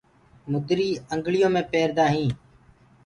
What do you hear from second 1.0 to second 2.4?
انگݪِيآ مي پيريٚ جآنٚديٚ هي